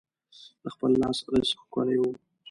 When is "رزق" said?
1.31-1.59